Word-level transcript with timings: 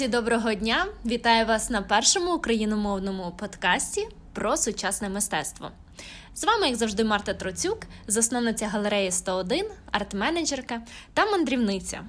Друзі, 0.00 0.12
доброго 0.12 0.54
дня! 0.54 0.86
Вітаю 1.06 1.46
вас 1.46 1.70
на 1.70 1.82
першому 1.82 2.34
україномовному 2.34 3.32
подкасті 3.38 4.08
про 4.32 4.56
сучасне 4.56 5.08
мистецтво. 5.08 5.70
З 6.34 6.44
вами, 6.44 6.66
як 6.66 6.76
завжди, 6.76 7.04
Марта 7.04 7.34
Троцюк, 7.34 7.78
засновниця 8.06 8.66
галереї 8.66 9.10
101, 9.10 9.66
арт-менеджерка 9.92 10.80
та 11.14 11.26
мандрівниця. 11.26 12.04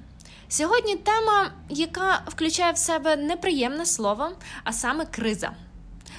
Сьогодні 0.48 0.96
тема, 0.96 1.50
яка 1.68 2.22
включає 2.28 2.72
в 2.72 2.78
себе 2.78 3.16
неприємне 3.16 3.86
слово, 3.86 4.30
а 4.64 4.72
саме 4.72 5.06
криза. 5.06 5.52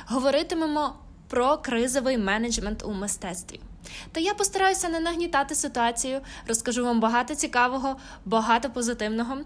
Говоритимемо 0.06 0.96
про 1.28 1.58
кризовий 1.58 2.18
менеджмент 2.18 2.84
у 2.84 2.92
мистецтві. 2.92 3.60
Та 4.12 4.20
я 4.20 4.34
постараюся 4.34 4.90
не 4.90 5.00
нагнітати 5.00 5.56
ситуацію, 5.56 6.22
розкажу 6.48 6.86
вам 6.86 7.00
багато 7.00 7.36
цікавого, 7.36 7.96
багато 8.26 8.70
позитивного. 8.70 9.38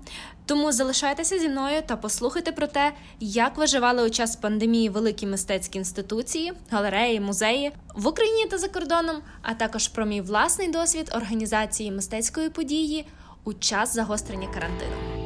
Тому 0.45 0.71
залишайтеся 0.71 1.39
зі 1.39 1.49
мною 1.49 1.81
та 1.85 1.97
послухайте 1.97 2.51
про 2.51 2.67
те, 2.67 2.93
як 3.19 3.57
виживали 3.57 4.07
у 4.07 4.09
час 4.09 4.35
пандемії 4.35 4.89
великі 4.89 5.27
мистецькі 5.27 5.79
інституції, 5.79 6.53
галереї, 6.69 7.19
музеї 7.19 7.71
в 7.95 8.07
Україні 8.07 8.45
та 8.45 8.57
за 8.57 8.67
кордоном, 8.67 9.15
а 9.41 9.53
також 9.53 9.87
про 9.87 10.05
мій 10.05 10.21
власний 10.21 10.71
досвід 10.71 11.11
організації 11.15 11.91
мистецької 11.91 12.49
події 12.49 13.07
у 13.43 13.53
час 13.53 13.93
загострення 13.93 14.47
карантину. 14.47 15.16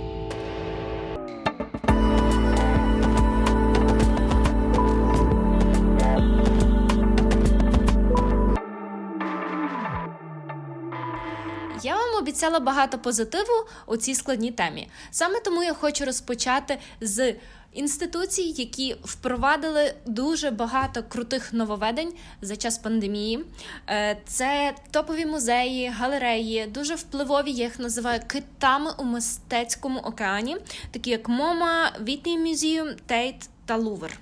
Обіцяла 12.21 12.59
багато 12.59 12.97
позитиву 12.97 13.67
у 13.87 13.97
цій 13.97 14.15
складній 14.15 14.51
темі. 14.51 14.87
Саме 15.11 15.39
тому 15.39 15.63
я 15.63 15.73
хочу 15.73 16.05
розпочати 16.05 16.77
з 17.01 17.33
інституцій, 17.73 18.41
які 18.41 18.95
впровадили 19.03 19.93
дуже 20.05 20.51
багато 20.51 21.03
крутих 21.03 21.53
нововведень 21.53 22.13
за 22.41 22.55
час 22.55 22.77
пандемії. 22.77 23.45
Е, 23.89 24.17
це 24.27 24.75
топові 24.91 25.25
музеї, 25.25 25.87
галереї, 25.87 26.65
дуже 26.65 26.95
впливові. 26.95 27.51
Я 27.51 27.63
їх 27.63 27.79
називаю 27.79 28.19
китами 28.27 28.91
у 28.97 29.03
мистецькому 29.03 29.99
океані, 29.99 30.57
такі 30.91 31.09
як 31.09 31.29
Мома, 31.29 31.91
Whitney 32.01 32.37
Museum, 32.47 32.95
Тейт 33.05 33.49
та 33.65 33.77
Лувр. 33.77 34.19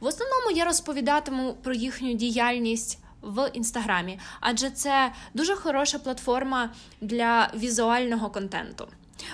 В 0.00 0.06
основному 0.06 0.50
я 0.50 0.64
розповідатиму 0.64 1.54
про 1.62 1.74
їхню 1.74 2.14
діяльність 2.14 2.98
в 3.24 3.50
інстаграмі, 3.52 4.18
адже 4.40 4.70
це 4.70 5.12
дуже 5.34 5.56
хороша 5.56 5.98
платформа 5.98 6.70
для 7.00 7.50
візуального 7.54 8.30
контенту. 8.30 8.88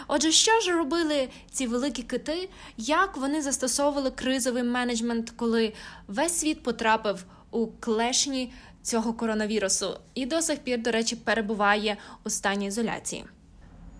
Отже, 0.08 0.32
що 0.32 0.60
ж 0.60 0.72
робили 0.72 1.28
ці 1.50 1.66
великі 1.66 2.02
кити, 2.02 2.48
як 2.76 3.16
вони 3.16 3.42
застосовували 3.42 4.10
кризовий 4.10 4.62
менеджмент, 4.62 5.30
коли 5.30 5.72
весь 6.08 6.38
світ 6.38 6.62
потрапив 6.62 7.24
у 7.50 7.66
клешні 7.66 8.52
цього 8.82 9.12
коронавірусу, 9.12 9.96
і 10.14 10.26
до 10.26 10.42
сих 10.42 10.58
пір, 10.58 10.82
до 10.82 10.90
речі, 10.90 11.16
перебуває 11.16 11.96
у 12.24 12.30
стані 12.30 12.66
ізоляції. 12.66 13.24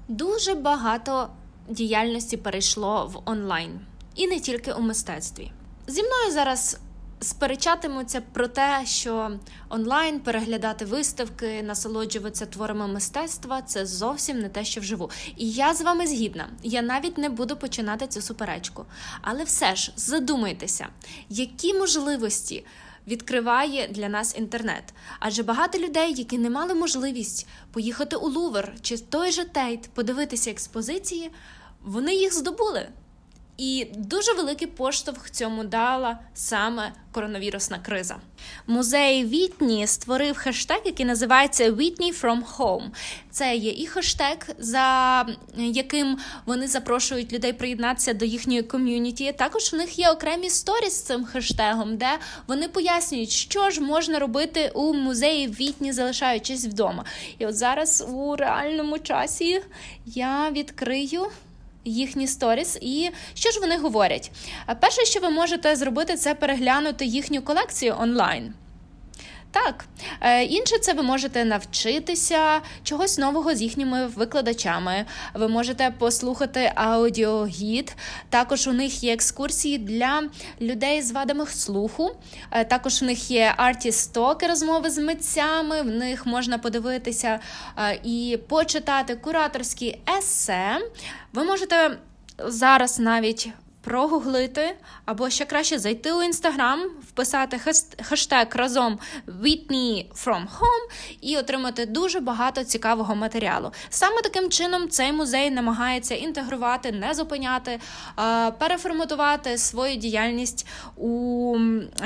Дуже 0.08 0.54
багато 0.54 1.30
діяльності 1.68 2.36
перейшло 2.36 3.06
в 3.06 3.30
онлайн, 3.30 3.80
і 4.14 4.26
не 4.26 4.40
тільки 4.40 4.72
у 4.72 4.80
мистецтві. 4.80 5.52
Зі 5.86 6.02
мною 6.02 6.32
зараз 6.32 6.78
сперечатимуться 7.20 8.20
про 8.32 8.48
те, 8.48 8.82
що 8.84 9.30
онлайн 9.68 10.20
переглядати 10.20 10.84
виставки, 10.84 11.62
насолоджуватися 11.62 12.46
творами 12.46 12.86
мистецтва 12.86 13.62
це 13.62 13.86
зовсім 13.86 14.38
не 14.38 14.48
те, 14.48 14.64
що 14.64 14.80
вживу. 14.80 15.10
І 15.36 15.50
я 15.50 15.74
з 15.74 15.80
вами 15.80 16.06
згідна. 16.06 16.48
Я 16.62 16.82
навіть 16.82 17.18
не 17.18 17.28
буду 17.28 17.56
починати 17.56 18.06
цю 18.06 18.22
суперечку. 18.22 18.84
Але 19.22 19.44
все 19.44 19.76
ж 19.76 19.92
задумайтеся, 19.96 20.88
які 21.28 21.74
можливості. 21.74 22.64
Відкриває 23.06 23.88
для 23.88 24.08
нас 24.08 24.38
інтернет, 24.38 24.94
адже 25.20 25.42
багато 25.42 25.78
людей, 25.78 26.14
які 26.14 26.38
не 26.38 26.50
мали 26.50 26.74
можливість 26.74 27.48
поїхати 27.72 28.16
у 28.16 28.28
Лувр 28.28 28.72
чи 28.82 28.98
той 28.98 29.32
же 29.32 29.44
Тейт, 29.44 29.90
подивитися 29.94 30.50
експозиції, 30.50 31.30
вони 31.82 32.14
їх 32.14 32.34
здобули. 32.34 32.88
І 33.60 33.86
дуже 33.96 34.32
великий 34.32 34.68
поштовх 34.68 35.30
цьому 35.30 35.64
дала 35.64 36.18
саме 36.34 36.92
коронавірусна 37.12 37.78
криза. 37.78 38.16
Музей 38.66 39.24
Вітні 39.24 39.86
створив 39.86 40.36
хештег, 40.36 40.80
який 40.84 41.06
називається 41.06 41.70
Whitney 41.70 42.20
from 42.20 42.42
Home. 42.56 42.84
Це 43.30 43.56
є 43.56 43.70
і 43.70 43.86
хештег, 43.86 44.36
за 44.58 45.26
яким 45.56 46.18
вони 46.46 46.68
запрошують 46.68 47.32
людей 47.32 47.52
приєднатися 47.52 48.14
до 48.14 48.24
їхньої 48.24 48.62
ком'юніті. 48.62 49.32
Також 49.32 49.74
у 49.74 49.76
них 49.76 49.98
є 49.98 50.10
окремі 50.10 50.50
сторіс 50.50 50.92
з 50.92 51.02
цим 51.02 51.24
хештегом, 51.24 51.96
де 51.96 52.18
вони 52.46 52.68
пояснюють, 52.68 53.30
що 53.30 53.70
ж 53.70 53.80
можна 53.80 54.18
робити 54.18 54.70
у 54.74 54.94
музеї 54.94 55.48
Вітні, 55.48 55.92
залишаючись 55.92 56.64
вдома. 56.64 57.04
І 57.38 57.46
от 57.46 57.56
зараз 57.56 58.04
у 58.08 58.36
реальному 58.36 58.98
часі 58.98 59.62
я 60.06 60.50
відкрию 60.50 61.26
їхні 61.84 62.26
сторіс, 62.26 62.78
і 62.80 63.10
що 63.34 63.50
ж 63.50 63.60
вони 63.60 63.78
говорять? 63.78 64.30
Перше, 64.80 65.04
що 65.04 65.20
ви 65.20 65.30
можете 65.30 65.76
зробити, 65.76 66.16
це 66.16 66.34
переглянути 66.34 67.04
їхню 67.04 67.42
колекцію 67.42 67.96
онлайн. 68.00 68.54
Так, 69.52 69.84
е, 70.20 70.44
інше 70.44 70.78
це 70.78 70.92
ви 70.92 71.02
можете 71.02 71.44
навчитися 71.44 72.60
чогось 72.84 73.18
нового 73.18 73.54
з 73.54 73.62
їхніми 73.62 74.06
викладачами. 74.06 75.04
Ви 75.34 75.48
можете 75.48 75.94
послухати 75.98 76.72
аудіогід. 76.74 77.96
Також 78.28 78.66
у 78.66 78.72
них 78.72 79.04
є 79.04 79.12
екскурсії 79.12 79.78
для 79.78 80.22
людей 80.60 81.02
з 81.02 81.12
вадами 81.12 81.46
слуху. 81.46 82.10
Е, 82.50 82.64
також 82.64 83.02
у 83.02 83.04
них 83.04 83.30
є 83.30 83.54
арті-стоки, 83.56 84.46
розмови 84.46 84.90
з 84.90 84.98
митцями. 84.98 85.82
В 85.82 85.86
них 85.86 86.26
можна 86.26 86.58
подивитися 86.58 87.40
е, 87.78 88.00
і 88.04 88.38
почитати 88.48 89.14
кураторські 89.14 89.98
есе. 90.18 90.78
Ви 91.32 91.44
можете 91.44 91.98
зараз 92.38 92.98
навіть 92.98 93.48
прогуглити, 93.80 94.76
або 95.04 95.30
ще 95.30 95.44
краще 95.44 95.78
зайти 95.78 96.12
у 96.12 96.22
інстаграм, 96.22 96.80
вписати 97.08 97.60
хештег 98.02 98.46
разом 98.52 98.98
Whitney 99.26 100.06
from 100.24 100.42
Home 100.58 100.86
і 101.20 101.36
отримати 101.36 101.86
дуже 101.86 102.20
багато 102.20 102.64
цікавого 102.64 103.14
матеріалу. 103.14 103.72
Саме 103.90 104.22
таким 104.22 104.50
чином 104.50 104.88
цей 104.88 105.12
музей 105.12 105.50
намагається 105.50 106.14
інтегрувати, 106.14 106.92
не 106.92 107.14
зупиняти, 107.14 107.80
переформатувати 108.58 109.58
свою 109.58 109.96
діяльність 109.96 110.66
у 110.96 111.56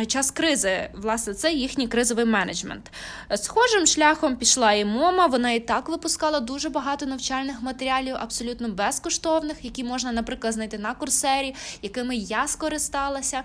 час 0.06 0.30
кризи. 0.30 0.90
Власне, 0.94 1.34
це 1.34 1.52
їхній 1.52 1.88
кризовий 1.88 2.24
менеджмент. 2.24 2.90
Схожим 3.36 3.86
шляхом 3.86 4.36
пішла 4.36 4.72
і 4.72 4.84
мома. 4.84 5.26
Вона 5.26 5.52
і 5.52 5.60
так 5.60 5.88
випускала 5.88 6.40
дуже 6.40 6.68
багато 6.68 7.06
навчальних 7.06 7.62
матеріалів, 7.62 8.16
абсолютно 8.20 8.68
безкоштовних, 8.68 9.56
які 9.64 9.84
можна, 9.84 10.12
наприклад, 10.12 10.52
знайти 10.52 10.78
на 10.78 10.94
курсері 10.94 11.54
якими 11.82 12.16
я 12.16 12.48
скористалася. 12.48 13.42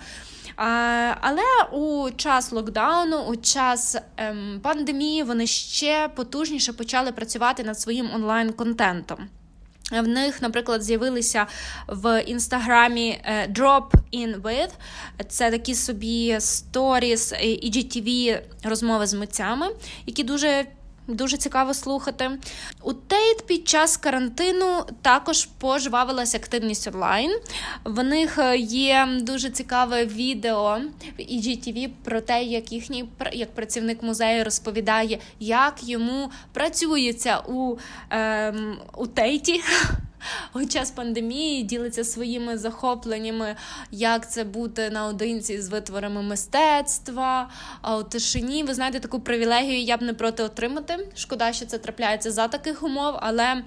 Але 1.22 1.44
у 1.72 2.09
час 2.12 2.52
локдауну, 2.52 3.18
у 3.18 3.35
час 3.35 3.97
ем, 4.18 4.59
пандемії, 4.63 5.24
вони 5.24 5.47
ще 5.47 6.09
потужніше 6.16 6.74
почали 6.74 7.12
працювати 7.12 7.63
над 7.63 7.79
своїм 7.79 8.09
онлайн-контентом. 8.16 9.29
В 9.91 10.08
них, 10.08 10.41
наприклад, 10.41 10.84
з'явилися 10.84 11.47
в 11.88 12.24
інстаграмі 12.24 13.19
е, 13.24 13.47
Drop 13.47 13.91
In 14.13 14.41
With. 14.41 14.69
Це 15.28 15.52
такі 15.52 15.75
собі 15.75 16.35
сторіс 16.40 17.34
і 17.41 17.72
GTV 17.72 18.40
розмови 18.63 19.08
з 19.08 19.13
митцями, 19.13 19.68
які 20.05 20.23
дуже 20.23 20.66
Дуже 21.09 21.38
цікаво 21.38 21.73
слухати. 21.73 22.32
У 22.84 22.94
Тейт 22.94 23.46
під 23.46 23.67
час 23.67 23.97
карантину 23.97 24.85
також 25.02 25.46
пожвавилася 25.46 26.38
активність 26.38 26.88
онлайн. 26.88 27.40
В 27.84 28.03
них 28.03 28.38
е, 28.38 28.58
є 28.58 29.08
дуже 29.22 29.50
цікаве 29.50 30.06
відео 30.06 30.79
в 31.17 31.22
IGTV 31.22 31.90
про 32.03 32.22
те, 32.22 32.44
як 32.44 32.72
їхній 32.72 33.06
як 33.34 33.56
працівник 33.56 34.03
музею 34.03 34.44
розповідає, 34.44 35.20
як 35.40 35.76
йому 35.84 36.32
працюється 36.53 37.40
у, 37.40 37.78
ем, 38.09 38.78
у 38.97 39.08
Тейті. 39.08 39.62
У 40.53 40.66
час 40.66 40.91
пандемії 40.91 41.63
ділиться 41.63 42.03
своїми 42.03 42.57
захопленнями, 42.57 43.55
як 43.91 44.31
це 44.31 44.43
бути 44.43 44.89
наодинці 44.89 45.61
з 45.61 45.69
витворами 45.69 46.21
мистецтва. 46.21 47.49
У 47.99 48.03
тишині 48.03 48.63
ви 48.63 48.73
знаєте 48.73 48.99
таку 48.99 49.19
привілегію, 49.19 49.81
я 49.81 49.97
б 49.97 50.01
не 50.01 50.13
проти 50.13 50.43
отримати. 50.43 51.07
Шкода, 51.16 51.53
що 51.53 51.66
це 51.66 51.77
трапляється 51.77 52.31
за 52.31 52.47
таких 52.47 52.83
умов, 52.83 53.16
але 53.19 53.63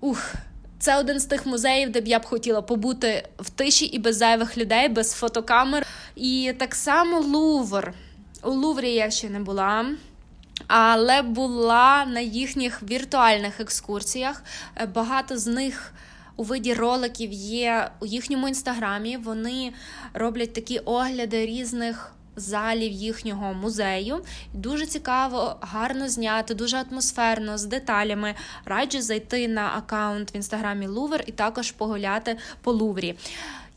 ух. 0.00 0.34
Це 0.80 0.98
один 0.98 1.20
з 1.20 1.24
тих 1.24 1.46
музеїв, 1.46 1.90
де 1.90 2.00
б 2.00 2.08
я 2.08 2.18
б 2.18 2.24
хотіла 2.24 2.62
побути 2.62 3.28
в 3.38 3.50
тиші 3.50 3.84
і 3.84 3.98
без 3.98 4.16
зайвих 4.16 4.58
людей, 4.58 4.88
без 4.88 5.12
фотокамер. 5.12 5.86
І 6.16 6.52
так 6.58 6.74
само 6.74 7.20
Лувр. 7.20 7.92
У 8.42 8.50
Луврі 8.50 8.90
я 8.90 9.10
ще 9.10 9.30
не 9.30 9.40
була 9.40 9.86
але 10.66 11.22
була 11.22 12.04
на 12.04 12.20
їхніх 12.20 12.82
віртуальних 12.82 13.60
екскурсіях. 13.60 14.42
Е, 14.76 14.86
багато 14.86 15.38
з 15.38 15.46
них 15.46 15.92
у 16.36 16.42
виді 16.42 16.74
роликів 16.74 17.32
є 17.32 17.90
у 18.00 18.06
їхньому 18.06 18.48
інстаграмі. 18.48 19.16
Вони 19.16 19.72
роблять 20.14 20.52
такі 20.52 20.78
огляди 20.78 21.46
різних. 21.46 22.12
Залів 22.40 22.92
їхнього 22.92 23.54
музею 23.54 24.20
дуже 24.54 24.86
цікаво, 24.86 25.56
гарно 25.60 26.08
зняти, 26.08 26.54
дуже 26.54 26.76
атмосферно 26.90 27.58
з 27.58 27.64
деталями. 27.64 28.34
Раджу 28.64 29.00
зайти 29.00 29.48
на 29.48 29.66
аккаунт 29.76 30.34
в 30.34 30.36
інстаграмі 30.36 30.86
Лувер 30.86 31.24
і 31.26 31.32
також 31.32 31.70
погуляти 31.70 32.36
по 32.62 32.72
Луврі. 32.72 33.14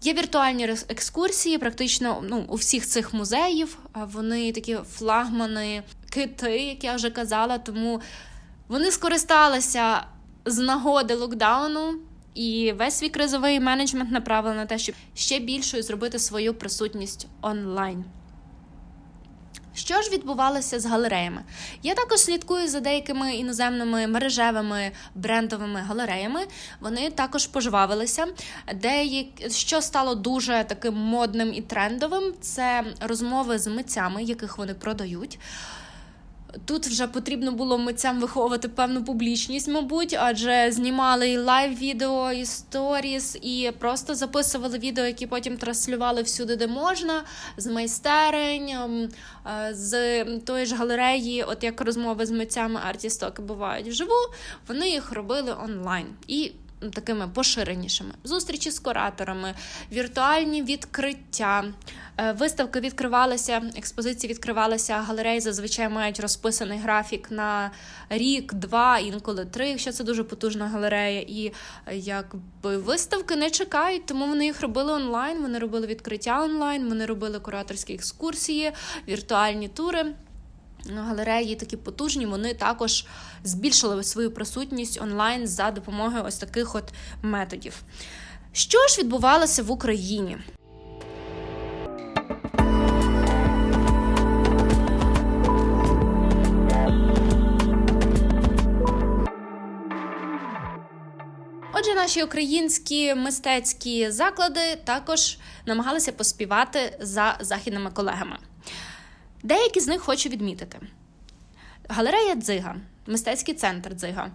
Є 0.03 0.13
віртуальні 0.13 0.65
екскурсії, 0.89 1.57
практично 1.57 2.23
ну, 2.29 2.45
у 2.47 2.55
всіх 2.55 2.87
цих 2.87 3.13
музеїв. 3.13 3.77
Вони 3.93 4.51
такі 4.51 4.75
флагмани, 4.75 5.83
кити, 6.11 6.59
як 6.59 6.83
я 6.83 6.95
вже 6.95 7.09
казала, 7.09 7.57
тому 7.57 8.01
вони 8.67 8.91
скористалися 8.91 10.03
з 10.45 10.57
нагоди 10.57 11.15
локдауну. 11.15 11.93
І 12.33 12.73
весь 12.77 12.93
свій 12.93 13.09
кризовий 13.09 13.59
менеджмент 13.59 14.11
направили 14.11 14.55
на 14.55 14.65
те, 14.65 14.77
щоб 14.77 14.95
ще 15.15 15.39
більшою 15.39 15.83
зробити 15.83 16.19
свою 16.19 16.53
присутність 16.53 17.27
онлайн. 17.41 18.05
Що 19.73 20.01
ж 20.01 20.09
відбувалося 20.09 20.79
з 20.79 20.85
галереями? 20.85 21.43
Я 21.83 21.95
також 21.95 22.19
слідкую 22.19 22.67
за 22.67 22.79
деякими 22.79 23.35
іноземними 23.35 24.07
мережевими 24.07 24.91
брендовими 25.15 25.79
галереями. 25.79 26.39
Вони 26.79 27.09
також 27.09 27.47
пожвавилися. 27.47 28.27
Деякі, 28.75 29.49
що 29.49 29.81
стало 29.81 30.15
дуже 30.15 30.65
таким 30.67 30.93
модним 30.93 31.53
і 31.53 31.61
трендовим, 31.61 32.33
це 32.41 32.83
розмови 32.99 33.59
з 33.59 33.67
митцями, 33.67 34.23
яких 34.23 34.57
вони 34.57 34.73
продають. 34.73 35.39
Тут 36.65 36.87
вже 36.87 37.07
потрібно 37.07 37.51
було 37.51 37.77
митцям 37.77 38.19
виховувати 38.19 38.67
певну 38.69 39.03
публічність, 39.03 39.67
мабуть, 39.67 40.17
адже 40.19 40.71
знімали 40.71 41.29
і 41.29 41.37
лайв-відео, 41.37 42.31
і 42.31 42.45
сторіс, 42.45 43.37
і 43.41 43.71
просто 43.79 44.15
записували 44.15 44.77
відео, 44.77 45.05
які 45.05 45.27
потім 45.27 45.57
транслювали 45.57 46.21
всюди, 46.21 46.55
де 46.55 46.67
можна, 46.67 47.23
з 47.57 47.67
майстерень, 47.67 48.69
ем, 48.69 49.09
е, 49.45 49.73
з 49.73 50.23
тої 50.39 50.65
ж 50.65 50.75
галереї, 50.75 51.43
от 51.43 51.63
як 51.63 51.81
розмови 51.81 52.25
з 52.25 52.31
митцями 52.31 52.79
артістоки 52.89 53.41
бувають 53.41 53.87
вживу, 53.87 54.33
вони 54.67 54.89
їх 54.89 55.11
робили 55.11 55.55
онлайн. 55.63 56.05
І 56.27 56.51
такими 56.89 57.27
поширенішими 57.27 58.11
зустрічі 58.23 58.71
з 58.71 58.79
кураторами, 58.79 59.53
віртуальні 59.91 60.63
відкриття. 60.63 61.63
Е, 62.17 62.31
виставки 62.31 62.79
відкривалися, 62.79 63.61
експозиції 63.77 64.33
відкривалися, 64.33 64.93
галереї 64.93 65.39
зазвичай 65.39 65.89
мають 65.89 66.19
розписаний 66.19 66.79
графік 66.79 67.31
на 67.31 67.71
рік, 68.09 68.53
два, 68.53 68.99
інколи 68.99 69.45
три, 69.45 69.69
якщо 69.69 69.91
це 69.91 70.03
дуже 70.03 70.23
потужна 70.23 70.67
галерея. 70.67 71.21
І 71.21 71.51
е, 71.85 71.97
якби 71.97 72.77
виставки 72.77 73.35
не 73.35 73.49
чекають, 73.49 74.05
тому 74.05 74.27
вони 74.27 74.45
їх 74.45 74.61
робили 74.61 74.93
онлайн. 74.93 75.41
Вони 75.41 75.59
робили 75.59 75.87
відкриття 75.87 76.43
онлайн, 76.43 76.89
вони 76.89 77.05
робили 77.05 77.39
кураторські 77.39 77.93
екскурсії, 77.93 78.71
віртуальні 79.07 79.67
тури. 79.67 80.13
Галереї 80.89 81.55
такі 81.55 81.77
потужні, 81.77 82.25
вони 82.25 82.53
також 82.53 83.05
збільшили 83.43 84.03
свою 84.03 84.31
присутність 84.31 85.01
онлайн 85.01 85.47
за 85.47 85.71
допомогою 85.71 86.23
ось 86.23 86.37
таких 86.37 86.75
от 86.75 86.93
методів. 87.21 87.83
Що 88.51 88.87
ж 88.87 89.01
відбувалося 89.01 89.63
в 89.63 89.71
Україні? 89.71 90.37
Отже, 101.73 101.93
наші 101.95 102.23
українські 102.23 103.15
мистецькі 103.15 104.11
заклади 104.11 104.75
також 104.83 105.37
намагалися 105.65 106.11
поспівати 106.11 106.97
за 107.01 107.37
західними 107.39 107.91
колегами. 107.91 108.37
Деякі 109.43 109.79
з 109.79 109.87
них 109.87 110.01
хочу 110.01 110.29
відмітити. 110.29 110.79
Галерея 111.89 112.35
Дзига, 112.35 112.75
мистецький 113.07 113.55
центр 113.55 113.93
Дзига, 113.95 114.31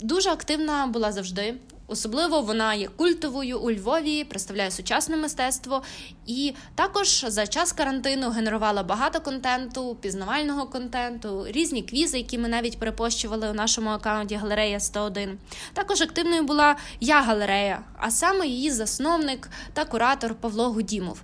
дуже 0.00 0.30
активна 0.30 0.86
була 0.86 1.12
завжди. 1.12 1.54
Особливо 1.90 2.40
вона 2.40 2.74
є 2.74 2.88
культовою 2.88 3.60
у 3.60 3.70
Львові, 3.70 4.24
представляє 4.24 4.70
сучасне 4.70 5.16
мистецтво, 5.16 5.82
і 6.26 6.54
також 6.74 7.24
за 7.28 7.46
час 7.46 7.72
карантину 7.72 8.30
генерувала 8.30 8.82
багато 8.82 9.20
контенту, 9.20 9.94
пізнавального 10.00 10.66
контенту, 10.66 11.46
різні 11.48 11.82
квізи, 11.82 12.18
які 12.18 12.38
ми 12.38 12.48
навіть 12.48 12.78
перепощували 12.78 13.50
у 13.50 13.52
нашому 13.52 13.90
аккаунті 13.90 14.34
Галерея 14.34 14.80
101. 14.80 15.38
Також 15.72 16.02
активною 16.02 16.42
була 16.42 16.76
я 17.00 17.22
галерея, 17.22 17.80
а 17.98 18.10
саме 18.10 18.46
її 18.46 18.70
засновник 18.70 19.50
та 19.72 19.84
куратор 19.84 20.34
Павло 20.34 20.72
Гудімов. 20.72 21.22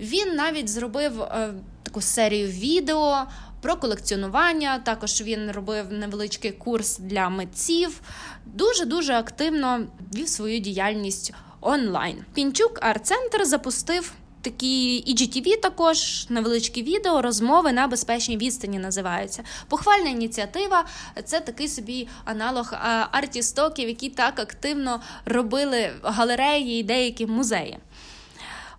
Він 0.00 0.34
навіть 0.34 0.68
зробив 0.68 1.22
е, 1.22 1.54
таку 1.92 2.00
серію 2.00 2.48
відео 2.48 3.22
про 3.60 3.76
колекціонування. 3.76 4.78
Також 4.78 5.22
він 5.22 5.50
робив 5.50 5.92
невеличкий 5.92 6.50
курс 6.52 6.98
для 6.98 7.28
митців. 7.28 8.00
Дуже 8.46 8.84
дуже 8.84 9.12
активно 9.12 9.86
вів 10.14 10.28
свою 10.28 10.58
діяльність 10.58 11.32
онлайн. 11.60 12.24
Пінчук 12.34 12.78
арт-центр 12.82 13.44
запустив. 13.44 14.12
Такі 14.42 15.04
IGTV 15.08 15.60
також 15.60 16.26
невеличкі 16.28 16.82
відео, 16.82 17.22
розмови 17.22 17.72
на 17.72 17.86
безпечній 17.86 18.36
відстані 18.36 18.78
називаються. 18.78 19.42
Похвальна 19.68 20.10
ініціатива 20.10 20.84
це 21.24 21.40
такий 21.40 21.68
собі 21.68 22.08
аналог 22.24 22.72
артістоків, 23.10 23.88
які 23.88 24.08
так 24.08 24.40
активно 24.40 25.00
робили 25.24 25.90
галереї 26.02 26.80
і 26.80 26.82
деякі 26.82 27.26
музеї. 27.26 27.78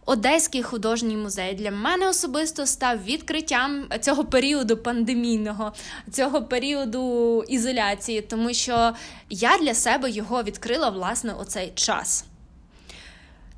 Одеський 0.06 0.64
художній 0.64 1.18
музей 1.18 1.54
для 1.54 1.72
мене 1.72 2.10
особисто 2.10 2.66
став 2.66 3.04
відкриттям 3.04 3.86
цього 4.02 4.26
періоду 4.26 4.78
пандемійного, 4.78 5.74
цього 6.12 6.44
періоду 6.44 7.44
ізоляції, 7.48 8.22
тому 8.22 8.54
що 8.54 8.94
я 9.30 9.58
для 9.58 9.74
себе 9.74 10.10
його 10.10 10.44
відкрила 10.44 10.90
власне 10.90 11.34
у 11.34 11.44
цей 11.46 11.72
час. 11.76 12.26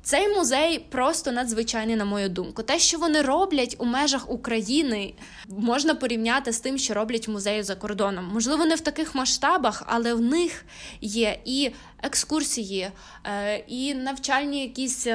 Цей 0.02 0.28
музей 0.28 0.78
просто 0.78 1.32
надзвичайний, 1.32 1.96
на 1.96 2.04
мою 2.04 2.28
думку. 2.28 2.62
Те, 2.62 2.78
що 2.78 2.98
вони 2.98 3.22
роблять 3.22 3.76
у 3.78 3.84
межах 3.84 4.30
України, 4.30 5.14
можна 5.48 5.94
порівняти 5.94 6.52
з 6.52 6.60
тим, 6.60 6.78
що 6.78 6.94
роблять 6.94 7.28
музеї 7.28 7.62
за 7.62 7.74
кордоном. 7.74 8.30
Можливо, 8.32 8.64
не 8.64 8.74
в 8.74 8.80
таких 8.80 9.14
масштабах, 9.14 9.82
але 9.86 10.14
в 10.14 10.20
них 10.20 10.64
є 11.00 11.38
і 11.44 11.70
екскурсії, 12.02 12.90
е, 13.24 13.56
і 13.68 13.94
навчальні 13.94 14.62
якісь. 14.62 15.06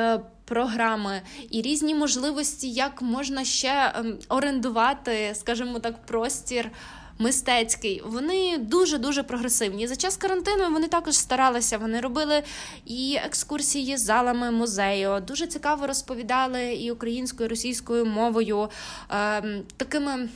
Програми 0.51 1.22
і 1.51 1.62
різні 1.62 1.96
можливості, 1.96 2.72
як 2.72 3.01
можна 3.01 3.46
ще 3.46 3.93
ем, 3.96 4.17
орендувати, 4.29 5.31
скажімо 5.34 5.79
так, 5.79 6.05
простір 6.05 6.72
мистецький, 7.21 8.01
вони 8.05 8.57
дуже 8.57 8.97
дуже 8.97 9.23
прогресивні. 9.23 9.87
За 9.87 9.95
час 9.95 10.17
карантину 10.17 10.63
вони 10.71 10.87
також 10.87 11.15
старалися. 11.15 11.77
Вони 11.77 11.99
робили 11.99 12.43
і 12.85 13.17
екскурсії 13.25 13.97
з 13.97 14.01
залами 14.01 14.51
музею. 14.51 15.23
Дуже 15.27 15.47
цікаво 15.47 15.87
розповідали 15.87 16.73
і 16.73 16.91
українською, 16.91 17.47
і 17.47 17.49
російською 17.49 18.05
мовою. 18.05 18.69
Е, 19.11 19.43
такими 19.77 20.29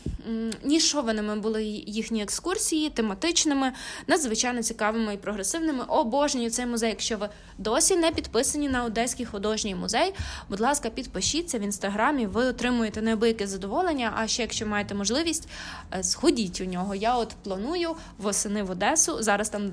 нішованими 0.64 1.36
були 1.36 1.64
їхні 1.88 2.24
екскурсії, 2.24 2.90
тематичними, 2.90 3.72
надзвичайно 4.08 4.64
цікавими 4.64 5.14
і 5.14 5.18
прогресивними. 5.18 5.84
Обожнюю 5.88 6.50
цей 6.50 6.66
музей. 6.66 6.90
Якщо 6.90 7.18
ви 7.18 7.30
досі 7.58 7.96
не 7.96 8.12
підписані 8.12 8.70
на 8.70 8.84
Одеський 8.84 9.26
художній 9.26 9.76
музей, 9.76 10.14
будь 10.50 10.60
ласка, 10.60 10.90
підпишіться 10.90 11.60
в 11.60 11.62
інстаграмі. 11.62 12.26
Ви 12.26 12.46
отримуєте 12.46 13.02
неабияке 13.02 13.48
задоволення. 13.48 14.14
А 14.18 14.28
ще 14.28 14.42
якщо 14.42 14.68
маєте 14.68 14.96
можливість, 14.96 15.48
е, 15.94 16.04
сходіть 16.04 16.62
у 16.62 16.66
нього 16.66 16.75
нього. 16.76 16.96
Я 16.96 17.16
от 17.16 17.36
планую 17.44 17.96
восени 18.18 18.64
в 18.64 18.72
Одесу. 18.72 19.24
Зараз 19.24 19.50
там 19.50 19.72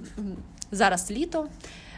зараз 0.71 1.11
літо, 1.11 1.49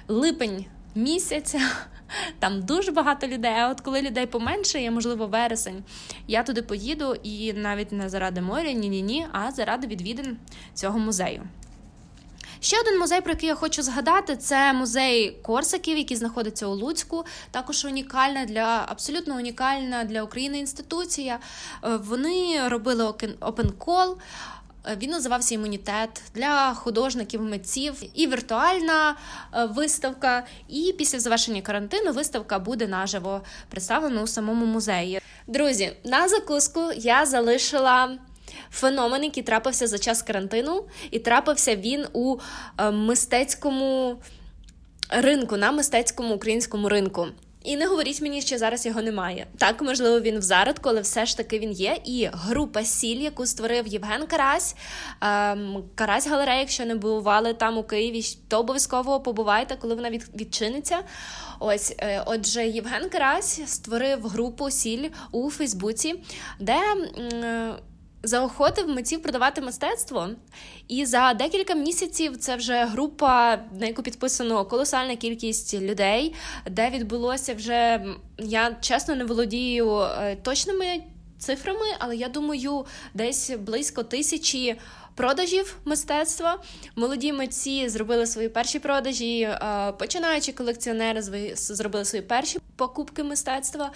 липень 0.08 0.66
місяця. 0.94 1.60
Там 2.38 2.62
дуже 2.62 2.92
багато 2.92 3.26
людей. 3.26 3.52
А 3.52 3.70
от 3.70 3.80
коли 3.80 4.02
людей 4.02 4.26
поменше, 4.26 4.80
є, 4.80 4.90
можливо, 4.90 5.26
вересень, 5.26 5.84
я 6.26 6.42
туди 6.42 6.62
поїду 6.62 7.14
і 7.22 7.52
навіть 7.52 7.92
не 7.92 8.08
заради 8.08 8.40
моря, 8.40 8.72
ні-ні 8.72 9.02
ні, 9.02 9.26
а 9.32 9.50
заради 9.50 9.86
відвідин 9.86 10.36
цього 10.74 10.98
музею. 10.98 11.42
Ще 12.60 12.80
один 12.80 12.98
музей, 12.98 13.20
про 13.20 13.32
який 13.32 13.48
я 13.48 13.54
хочу 13.54 13.82
згадати, 13.82 14.36
це 14.36 14.72
музей 14.72 15.30
Корсаків, 15.42 15.98
який 15.98 16.16
знаходиться 16.16 16.66
у 16.66 16.74
Луцьку. 16.74 17.24
Також 17.50 17.84
унікальна 17.84 18.44
для 18.44 18.84
абсолютно 18.88 19.36
унікальна 19.36 20.04
для 20.04 20.22
України 20.22 20.58
інституція. 20.58 21.38
Е, 21.84 21.96
вони 21.96 22.68
робили 22.68 23.04
Е, 23.04 24.63
він 24.96 25.10
називався 25.10 25.54
імунітет 25.54 26.22
для 26.34 26.74
художників, 26.74 27.42
митців 27.42 28.02
і 28.14 28.26
віртуальна 28.26 29.16
е, 29.54 29.64
виставка. 29.64 30.46
І 30.68 30.94
після 30.98 31.20
завершення 31.20 31.62
карантину 31.62 32.12
виставка 32.12 32.58
буде 32.58 32.86
наживо 32.86 33.40
представлена 33.68 34.22
у 34.22 34.26
самому 34.26 34.66
музеї. 34.66 35.20
Друзі, 35.46 35.92
на 36.04 36.28
закуску 36.28 36.92
я 36.96 37.26
залишила. 37.26 38.18
Феномен, 38.70 39.24
який 39.24 39.42
трапився 39.42 39.86
за 39.86 39.98
час 39.98 40.22
карантину, 40.22 40.84
і 41.10 41.18
трапився 41.18 41.76
він 41.76 42.06
у 42.12 42.36
е, 42.78 42.90
мистецькому 42.90 44.16
ринку 45.10 45.56
на 45.56 45.72
мистецькому 45.72 46.34
українському 46.34 46.88
ринку. 46.88 47.26
І 47.64 47.76
не 47.76 47.86
говоріть 47.86 48.22
мені, 48.22 48.42
що 48.42 48.58
зараз 48.58 48.86
його 48.86 49.02
немає. 49.02 49.46
Так, 49.58 49.82
можливо, 49.82 50.20
він 50.20 50.38
в 50.38 50.42
зародку, 50.42 50.88
але 50.88 51.00
все 51.00 51.26
ж 51.26 51.36
таки 51.36 51.58
він 51.58 51.72
є. 51.72 51.98
І 52.04 52.28
група 52.32 52.84
сіль, 52.84 53.20
яку 53.20 53.46
створив 53.46 53.86
Євген 53.86 54.26
Карась, 54.26 54.76
ем, 55.20 55.84
Карась 55.94 56.26
галерея, 56.26 56.58
якщо 56.58 56.84
не 56.84 56.94
бували 56.94 57.54
там 57.54 57.78
у 57.78 57.82
Києві, 57.82 58.22
то 58.48 58.60
обов'язково 58.60 59.20
побувайте, 59.20 59.76
коли 59.76 59.94
вона 59.94 60.10
від, 60.10 60.40
відчиниться. 60.40 60.98
Ось, 61.60 61.94
е, 61.98 62.22
отже, 62.26 62.66
Євген 62.66 63.08
Карась 63.08 63.60
створив 63.66 64.28
групу 64.28 64.70
сіль 64.70 65.08
у 65.32 65.50
Фейсбуці, 65.50 66.14
де. 66.60 66.78
Е, 67.18 67.74
заохотив 68.24 68.88
митців 68.88 69.22
продавати 69.22 69.60
мистецтво. 69.60 70.28
І 70.88 71.06
за 71.06 71.34
декілька 71.34 71.74
місяців 71.74 72.36
це 72.36 72.56
вже 72.56 72.84
група, 72.84 73.56
на 73.80 73.86
яку 73.86 74.02
підписано 74.02 74.64
колосальна 74.64 75.16
кількість 75.16 75.74
людей, 75.74 76.34
де 76.70 76.90
відбулося 76.90 77.54
вже. 77.54 78.04
Я 78.38 78.76
чесно 78.80 79.14
не 79.14 79.24
володію 79.24 79.98
е, 80.00 80.36
точними 80.36 81.02
цифрами, 81.38 81.86
але 81.98 82.16
я 82.16 82.28
думаю, 82.28 82.86
десь 83.14 83.50
близько 83.50 84.02
тисячі. 84.02 84.76
Продажів 85.16 85.76
мистецтва 85.84 86.62
молоді 86.96 87.32
митці 87.32 87.88
зробили 87.88 88.26
свої 88.26 88.48
перші 88.48 88.78
продажі, 88.78 89.40
е, 89.40 89.92
починаючи 89.98 90.52
колекціонери 90.52 91.22
зробили 91.54 92.04
свої 92.04 92.22
перші 92.22 92.58
покупки 92.76 93.22
мистецтва. 93.22 93.90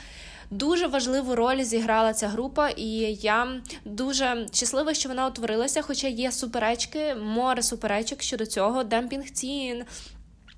Дуже 0.51 0.87
важливу 0.87 1.35
роль 1.35 1.63
зіграла 1.63 2.13
ця 2.13 2.29
група, 2.29 2.69
і 2.69 2.89
я 3.21 3.61
дуже 3.85 4.47
щаслива, 4.53 4.95
що 4.95 5.09
вона 5.09 5.27
утворилася. 5.27 5.83
Хоча 5.83 6.09
є 6.09 6.33
суперечки, 6.33 7.15
море 7.15 7.63
суперечок 7.63 8.23
щодо 8.23 8.47
цього, 8.47 8.85
демпінг 8.85 9.31
цін. 9.31 9.85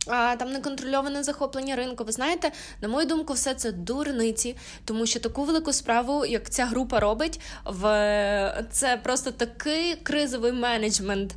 А, 0.07 0.37
Там 0.37 0.53
неконтрольоване 0.53 1.23
захоплення 1.23 1.77
ринку. 1.77 2.05
Ви 2.05 2.13
знаєте, 2.13 2.53
на 2.81 2.89
мою 2.89 3.07
думку, 3.07 3.33
все 3.33 3.55
це 3.55 3.73
дурниці, 3.73 4.57
тому 4.85 5.07
що 5.07 5.21
таку 5.21 5.45
велику 5.45 5.73
справу, 5.73 6.25
як 6.27 6.51
ця 6.51 6.67
група 6.67 7.01
робить, 7.01 7.41
в 7.65 8.65
це 8.71 8.97
просто 8.97 9.31
такий 9.31 9.97
кризовий 9.97 10.53
менеджмент, 10.53 11.35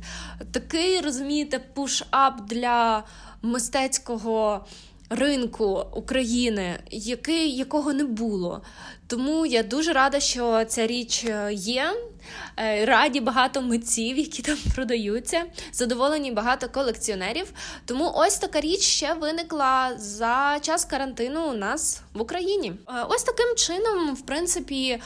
такий 0.52 1.00
розумієте, 1.00 1.60
push-up 1.74 2.44
для 2.46 3.04
мистецького 3.42 4.64
ринку 5.10 5.86
України, 5.92 6.78
який, 6.90 7.56
якого 7.56 7.92
не 7.92 8.04
було. 8.04 8.62
Тому 9.06 9.46
я 9.46 9.62
дуже 9.62 9.92
рада, 9.92 10.20
що 10.20 10.64
ця 10.64 10.86
річ 10.86 11.24
е, 11.24 11.52
є. 11.52 11.94
Е, 12.58 12.84
раді 12.84 13.20
багато 13.20 13.62
митців, 13.62 14.18
які 14.18 14.42
там 14.42 14.58
продаються. 14.74 15.42
Задоволені 15.72 16.32
багато 16.32 16.68
колекціонерів. 16.68 17.52
Тому 17.84 18.12
ось 18.14 18.38
така 18.38 18.60
річ 18.60 18.80
ще 18.80 19.14
виникла 19.14 19.92
за 19.98 20.58
час 20.60 20.84
карантину 20.84 21.50
у 21.50 21.54
нас 21.54 22.00
в 22.14 22.20
Україні. 22.20 22.72
Е, 22.88 22.92
ось 23.08 23.22
таким 23.22 23.56
чином, 23.56 24.14
в 24.14 24.20
принципі. 24.20 25.00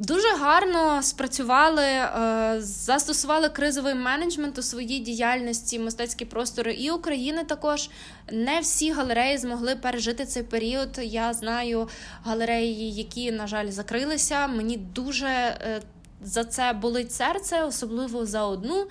Дуже 0.00 0.36
гарно 0.36 1.02
спрацювали, 1.02 1.82
е, 1.82 2.56
застосували 2.60 3.48
кризовий 3.48 3.94
менеджмент 3.94 4.58
у 4.58 4.62
своїй 4.62 4.98
діяльності, 4.98 5.78
мистецькі 5.78 6.24
простори 6.24 6.74
і 6.74 6.90
України 6.90 7.44
також 7.44 7.90
не 8.32 8.60
всі 8.60 8.92
галереї 8.92 9.38
змогли 9.38 9.76
пережити 9.76 10.26
цей 10.26 10.42
період. 10.42 10.88
Я 11.02 11.34
знаю 11.34 11.88
галереї, 12.24 12.92
які, 12.92 13.32
на 13.32 13.46
жаль, 13.46 13.70
закрилися. 13.70 14.46
Мені 14.46 14.76
дуже 14.76 15.26
е, 15.26 15.82
за 16.22 16.44
це 16.44 16.72
болить 16.72 17.12
серце, 17.12 17.64
особливо 17.64 18.26
за 18.26 18.44
одну. 18.44 18.86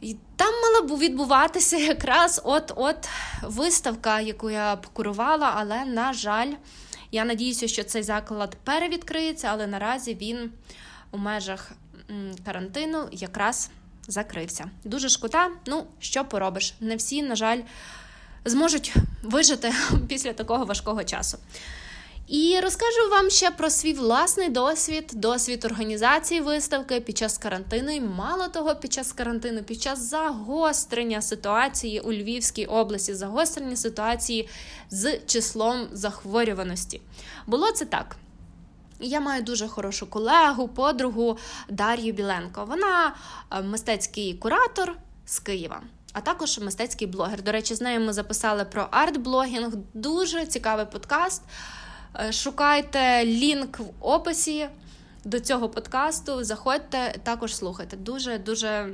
І 0.00 0.16
Там 0.36 0.54
мала 0.62 0.86
б 0.86 0.98
відбуватися 1.00 1.76
якраз 1.76 2.40
от-от 2.44 3.08
виставка, 3.42 4.20
яку 4.20 4.50
я 4.50 4.76
б 4.76 4.86
курувала, 4.86 5.52
але, 5.56 5.84
на 5.84 6.12
жаль. 6.12 6.52
Я 7.12 7.24
надіюся, 7.24 7.68
що 7.68 7.84
цей 7.84 8.02
заклад 8.02 8.56
перевідкриється, 8.64 9.48
але 9.50 9.66
наразі 9.66 10.14
він 10.14 10.50
у 11.10 11.18
межах 11.18 11.72
карантину 12.44 13.08
якраз 13.12 13.70
закрився. 14.08 14.70
Дуже 14.84 15.08
шкода, 15.08 15.48
ну 15.66 15.86
що 15.98 16.24
поробиш? 16.24 16.74
Не 16.80 16.96
всі, 16.96 17.22
на 17.22 17.36
жаль, 17.36 17.60
зможуть 18.44 18.94
вижити 19.22 19.72
після 20.08 20.32
такого 20.32 20.64
важкого 20.64 21.04
часу. 21.04 21.38
І 22.26 22.60
розкажу 22.62 23.10
вам 23.10 23.30
ще 23.30 23.50
про 23.50 23.70
свій 23.70 23.92
власний 23.92 24.48
досвід, 24.48 25.10
досвід 25.14 25.64
організації 25.64 26.40
виставки 26.40 27.00
під 27.00 27.18
час 27.18 27.38
карантину. 27.38 27.90
І 27.90 28.00
мало 28.00 28.48
того, 28.48 28.74
під 28.74 28.92
час 28.92 29.12
карантину, 29.12 29.62
під 29.62 29.82
час 29.82 29.98
загострення 29.98 31.22
ситуації 31.22 32.00
у 32.00 32.12
Львівській 32.12 32.66
області, 32.66 33.14
загострення 33.14 33.76
ситуації 33.76 34.48
з 34.90 35.18
числом 35.26 35.88
захворюваності. 35.92 37.00
Було 37.46 37.72
це 37.72 37.84
так. 37.84 38.16
Я 39.00 39.20
маю 39.20 39.42
дуже 39.42 39.68
хорошу 39.68 40.06
колегу, 40.06 40.68
подругу 40.68 41.38
Дар'ю 41.68 42.12
Біленко. 42.12 42.64
Вона 42.64 43.14
е, 43.50 43.62
мистецький 43.62 44.34
куратор 44.34 44.96
з 45.26 45.38
Києва. 45.38 45.82
А 46.12 46.20
також 46.20 46.58
мистецький 46.58 47.06
блогер. 47.06 47.42
До 47.42 47.52
речі, 47.52 47.74
з 47.74 47.80
нею 47.80 48.00
ми 48.00 48.12
записали 48.12 48.64
про 48.64 48.88
арт-блогінг. 48.92 49.72
Дуже 49.94 50.46
цікавий 50.46 50.86
подкаст. 50.86 51.42
Е, 52.18 52.32
шукайте 52.32 53.24
лінк 53.24 53.78
в 53.78 53.90
описі 54.00 54.68
до 55.24 55.40
цього 55.40 55.68
подкасту. 55.68 56.44
Заходьте, 56.44 57.14
також 57.22 57.56
слухайте. 57.56 57.96
Дуже 57.96 58.38
дуже 58.38 58.88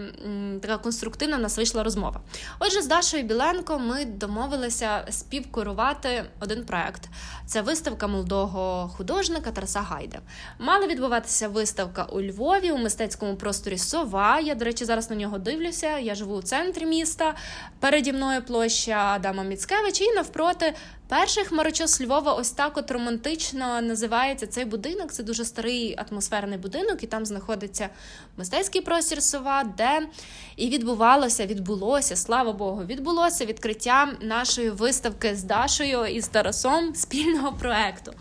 така 0.63 0.79
конструктивна 0.79 1.37
в 1.37 1.41
нас 1.41 1.57
вийшла 1.57 1.83
розмова. 1.83 2.21
Отже, 2.59 2.83
з 2.83 2.87
Дашою 2.87 3.23
Біленко 3.23 3.79
ми 3.79 4.05
домовилися 4.05 5.07
співкурувати 5.11 6.25
один 6.41 6.65
проект. 6.65 7.03
Це 7.47 7.63
виставка 7.63 8.07
молодого 8.07 8.91
художника 8.97 9.51
Тараса 9.51 9.81
Гайда. 9.81 10.19
Мала 10.59 10.87
відбуватися 10.87 11.49
виставка 11.49 12.05
у 12.05 12.23
Львові 12.23 12.71
у 12.71 12.79
мистецькому 12.79 13.37
просторі 13.37 13.79
Сова. 13.79 14.41
Я, 14.41 14.55
до 14.55 14.65
речі, 14.65 14.85
зараз 14.85 15.11
на 15.11 15.17
нього 15.17 15.39
дивлюся. 15.39 15.99
Я 15.99 16.15
живу 16.15 16.37
у 16.37 16.43
центрі 16.43 16.87
міста. 16.87 17.35
Переді 17.81 18.13
мною 18.13 18.43
площа 18.43 19.13
Адама 19.15 19.43
Міцкевича 19.43 20.05
і 20.05 20.15
навпроти 20.15 20.75
Перший 21.09 21.45
хмарочос 21.45 22.01
Львова, 22.01 22.33
ось 22.33 22.51
так 22.51 22.77
от 22.77 22.91
романтично 22.91 23.81
називається 23.83 24.47
цей 24.47 24.65
будинок. 24.65 25.13
Це 25.13 25.23
дуже 25.23 25.45
старий 25.45 25.95
атмосферний 26.17 26.59
будинок, 26.59 27.03
і 27.03 27.07
там 27.07 27.27
знаходиться 27.27 27.89
мистецький 28.37 28.81
простір 28.81 29.23
сова, 29.23 29.65
де 29.65 30.09
і 30.57 30.69
відбувалося, 30.69 31.47
відбулося, 31.47 32.17
слава 32.17 32.53
Богу, 32.53 32.85
відбулося 32.85 33.45
відкриття 33.45 34.09
нашої 34.21 34.71
виставки 34.71 35.37
з 35.37 35.43
Дашою 35.43 36.07
і 36.07 36.21
з 36.21 36.29
Тарасом 36.29 36.95
спільного 36.95 37.53
проекту. 37.53 38.13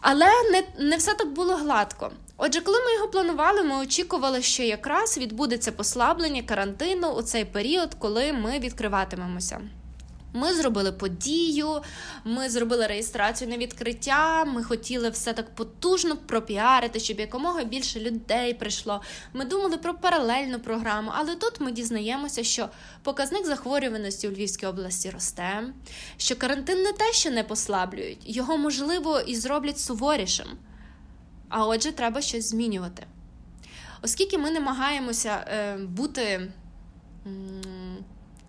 Але 0.00 0.26
не, 0.52 0.62
не 0.78 0.96
все 0.96 1.14
так 1.14 1.32
було 1.32 1.56
гладко. 1.56 2.10
Отже, 2.36 2.60
коли 2.60 2.78
ми 2.78 2.94
його 2.94 3.08
планували, 3.08 3.62
ми 3.62 3.76
очікували, 3.76 4.42
що 4.42 4.62
якраз 4.62 5.18
відбудеться 5.18 5.72
послаблення 5.72 6.42
карантину 6.42 7.08
у 7.08 7.22
цей 7.22 7.44
період, 7.44 7.94
коли 7.98 8.32
ми 8.32 8.58
відкриватимемося. 8.58 9.60
Ми 10.36 10.54
зробили 10.54 10.92
подію, 10.92 11.82
ми 12.24 12.50
зробили 12.50 12.86
реєстрацію 12.86 13.50
на 13.50 13.56
відкриття. 13.56 14.44
Ми 14.44 14.64
хотіли 14.64 15.10
все 15.10 15.32
так 15.32 15.54
потужно 15.54 16.16
пропіарити, 16.16 17.00
щоб 17.00 17.20
якомога 17.20 17.64
більше 17.64 18.00
людей 18.00 18.54
прийшло. 18.54 19.02
Ми 19.32 19.44
думали 19.44 19.76
про 19.76 19.94
паралельну 19.94 20.60
програму, 20.60 21.10
але 21.14 21.34
тут 21.34 21.60
ми 21.60 21.72
дізнаємося, 21.72 22.44
що 22.44 22.68
показник 23.02 23.46
захворюваності 23.46 24.28
у 24.28 24.30
Львівській 24.30 24.66
області 24.66 25.10
росте, 25.10 25.64
що 26.16 26.36
карантин 26.36 26.82
не 26.82 26.92
те, 26.92 27.12
що 27.12 27.30
не 27.30 27.44
послаблюють, 27.44 28.18
його 28.24 28.58
можливо 28.58 29.20
і 29.20 29.36
зроблять 29.36 29.80
суворішим. 29.80 30.46
А 31.48 31.66
отже, 31.66 31.92
треба 31.92 32.20
щось 32.20 32.50
змінювати. 32.50 33.06
Оскільки 34.02 34.38
ми 34.38 34.50
намагаємося 34.50 35.44
е, 35.48 35.76
бути. 35.76 36.52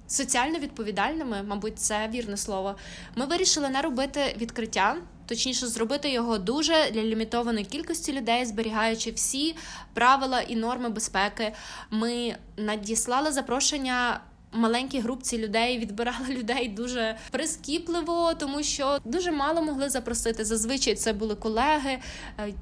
Соціально 0.08 0.60
відповідальними, 0.60 1.44
мабуть, 1.44 1.80
це 1.80 2.10
вірне 2.14 2.38
слово. 2.38 2.76
Ми 3.16 3.26
вирішили 3.26 3.70
не 3.70 3.82
робити 3.82 4.36
відкриття. 4.38 4.96
Точніше, 5.26 5.68
зробити 5.68 6.12
його 6.12 6.38
дуже 6.38 6.92
для 6.92 7.04
лімітованої 7.04 7.66
кількості 7.66 8.14
людей, 8.14 8.46
зберігаючи 8.46 9.12
всі 9.12 9.56
правила 9.94 10.42
і 10.42 10.56
норми 10.56 10.90
безпеки. 10.90 11.54
Ми 11.92 12.36
надіслали 12.58 13.32
запрошення 13.32 14.20
маленькій 14.52 15.00
групці 15.00 15.38
людей, 15.38 15.80
відбирали 15.80 16.28
людей 16.30 16.68
дуже 16.68 17.18
прискіпливо, 17.32 18.34
тому 18.34 18.64
що 18.64 19.00
дуже 19.06 19.32
мало 19.32 19.62
могли 19.62 19.90
запросити. 19.90 20.46
Зазвичай 20.46 20.96
це 20.96 21.14
були 21.14 21.36
колеги, 21.36 22.00
е, 22.40 22.54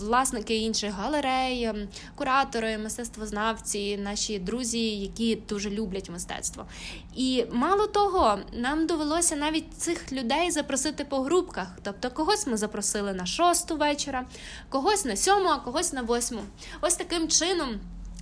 власники 0.00 0.56
інших 0.56 0.92
галерей, 0.92 1.64
ем, 1.64 1.88
куратори, 2.14 2.78
мистецтвознавці, 2.78 3.96
наші 3.96 4.38
друзі, 4.38 5.00
які 5.00 5.36
дуже 5.36 5.70
люблять 5.70 6.10
мистецтво. 6.10 6.66
І 7.14 7.44
мало 7.52 7.86
того, 7.86 8.38
нам 8.52 8.86
довелося 8.86 9.36
навіть 9.36 9.74
цих 9.76 10.12
людей 10.12 10.50
запросити 10.50 11.04
по 11.04 11.20
групках. 11.20 11.78
Тобто, 11.82 12.10
когось 12.10 12.46
ми 12.46 12.56
запросили 12.56 13.12
на 13.12 13.26
шосту 13.26 13.76
вечора, 13.76 14.26
когось 14.68 15.04
на 15.04 15.16
сьому, 15.16 15.48
а 15.48 15.58
когось 15.58 15.92
на 15.92 16.02
восьму. 16.02 16.40
Ось 16.80 16.94
таким 16.96 17.28
чином. 17.28 17.80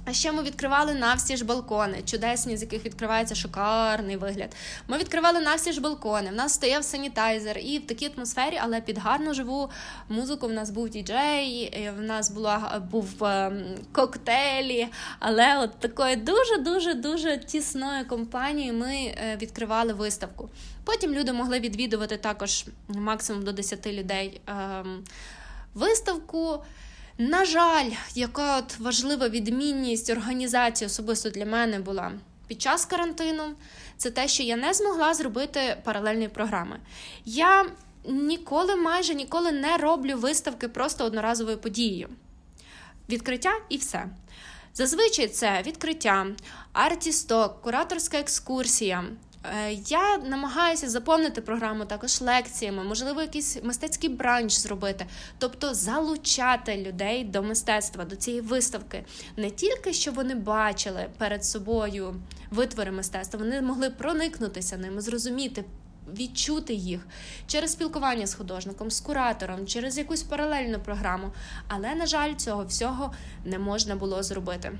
А 0.08 0.12
ще 0.12 0.32
ми 0.32 0.42
відкривали 0.42 0.94
навсі 0.94 1.36
ж 1.36 1.44
балкони, 1.44 2.02
чудесні, 2.04 2.56
з 2.56 2.62
яких 2.62 2.84
відкривається 2.84 3.34
шикарний 3.34 4.16
вигляд. 4.16 4.56
Ми 4.86 4.98
відкривали 4.98 5.40
навсі 5.40 5.72
ж 5.72 5.80
балкони. 5.80 6.30
В 6.30 6.34
нас 6.34 6.54
стояв 6.54 6.84
санітайзер, 6.84 7.58
і 7.58 7.78
в 7.78 7.86
такій 7.86 8.10
атмосфері, 8.16 8.58
але 8.62 8.80
під 8.80 8.98
гарну 8.98 9.34
живу 9.34 9.70
музику. 10.08 10.46
В 10.46 10.52
нас 10.52 10.70
був 10.70 10.88
діджей, 10.88 11.74
в 11.98 12.00
нас 12.00 12.30
була 12.30 12.82
був 12.90 13.24
ем, 13.24 13.64
коктейлі. 13.92 14.88
Але 15.18 15.58
от 15.58 15.80
такою 15.80 16.16
дуже 16.16 16.58
дуже 16.58 16.94
дуже 16.94 17.38
тісною 17.38 18.08
компанією 18.08 18.74
ми 18.74 18.94
е, 18.94 19.38
відкривали 19.42 19.92
виставку. 19.92 20.50
Потім 20.84 21.14
люди 21.14 21.32
могли 21.32 21.60
відвідувати 21.60 22.16
також 22.16 22.64
максимум 22.88 23.42
до 23.42 23.52
10 23.52 23.86
людей 23.86 24.40
ем, 24.46 25.04
виставку. 25.74 26.62
На 27.20 27.44
жаль, 27.44 27.90
яка 28.14 28.58
от 28.58 28.78
важлива 28.78 29.28
відмінність 29.28 30.10
організації 30.10 30.86
особисто 30.86 31.30
для 31.30 31.46
мене 31.46 31.78
була 31.78 32.12
під 32.46 32.62
час 32.62 32.84
карантину, 32.84 33.42
це 33.96 34.10
те, 34.10 34.28
що 34.28 34.42
я 34.42 34.56
не 34.56 34.74
змогла 34.74 35.14
зробити 35.14 35.76
паралельні 35.84 36.28
програми. 36.28 36.80
Я 37.24 37.66
ніколи, 38.04 38.76
майже 38.76 39.14
ніколи 39.14 39.52
не 39.52 39.76
роблю 39.76 40.16
виставки 40.16 40.68
просто 40.68 41.04
одноразовою 41.04 41.58
подією. 41.58 42.08
Відкриття 43.08 43.52
і 43.68 43.76
все. 43.76 44.06
Зазвичай 44.74 45.28
це 45.28 45.62
відкриття, 45.66 46.26
артісток, 46.72 47.62
кураторська 47.62 48.18
екскурсія, 48.18 49.04
я 49.88 50.18
намагаюся 50.18 50.88
заповнити 50.88 51.40
програму 51.40 51.84
також 51.84 52.20
лекціями, 52.20 52.84
можливо, 52.84 53.20
якийсь 53.20 53.58
мистецький 53.62 54.10
бранч 54.10 54.52
зробити, 54.52 55.06
тобто 55.38 55.74
залучати 55.74 56.76
людей 56.76 57.24
до 57.24 57.42
мистецтва, 57.42 58.04
до 58.04 58.16
цієї 58.16 58.42
виставки. 58.42 59.04
Не 59.36 59.50
тільки 59.50 59.92
щоб 59.92 60.14
вони 60.14 60.34
бачили 60.34 61.06
перед 61.18 61.44
собою 61.44 62.14
витвори 62.50 62.90
мистецтва, 62.90 63.38
вони 63.38 63.62
могли 63.62 63.90
проникнутися 63.90 64.76
ними, 64.76 65.00
зрозуміти. 65.00 65.64
Відчути 66.16 66.74
їх 66.74 67.06
через 67.46 67.72
спілкування 67.72 68.26
з 68.26 68.34
художником, 68.34 68.90
з 68.90 69.00
куратором, 69.00 69.66
через 69.66 69.98
якусь 69.98 70.22
паралельну 70.22 70.80
програму. 70.80 71.32
Але, 71.68 71.94
на 71.94 72.06
жаль, 72.06 72.34
цього 72.34 72.64
всього 72.64 73.12
не 73.44 73.58
можна 73.58 73.96
було 73.96 74.22
зробити. 74.22 74.78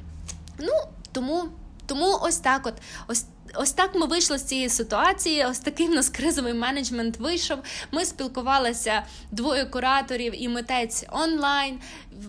Ну, 0.59 0.73
тому 1.13 1.49
тому 1.89 2.19
ось 2.23 2.37
так 2.37 2.67
от 2.67 2.75
ось 3.09 3.25
Ось 3.55 3.73
так 3.73 3.95
ми 3.95 4.07
вийшли 4.07 4.39
з 4.39 4.43
цієї 4.43 4.69
ситуації. 4.69 5.47
Ось 5.51 5.59
такий 5.59 5.87
в 5.87 5.91
нас 5.91 6.09
кризовий 6.09 6.55
менеджмент 6.55 7.17
вийшов. 7.17 7.59
Ми 7.93 8.05
спілкувалися 8.05 9.03
двоє 9.31 9.65
кураторів 9.65 10.43
і 10.43 10.49
митець 10.49 11.05
онлайн, 11.11 11.79